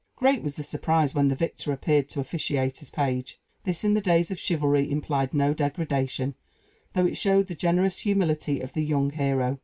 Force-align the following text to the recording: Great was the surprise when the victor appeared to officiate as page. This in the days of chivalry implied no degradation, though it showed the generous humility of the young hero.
Great 0.15 0.41
was 0.41 0.55
the 0.55 0.63
surprise 0.63 1.13
when 1.13 1.27
the 1.27 1.35
victor 1.35 1.71
appeared 1.71 2.09
to 2.09 2.19
officiate 2.19 2.81
as 2.81 2.89
page. 2.89 3.39
This 3.65 3.83
in 3.83 3.93
the 3.93 4.01
days 4.01 4.31
of 4.31 4.39
chivalry 4.39 4.91
implied 4.91 5.31
no 5.31 5.53
degradation, 5.53 6.33
though 6.93 7.05
it 7.05 7.17
showed 7.17 7.45
the 7.45 7.53
generous 7.53 7.99
humility 7.99 8.61
of 8.61 8.73
the 8.73 8.83
young 8.83 9.11
hero. 9.11 9.59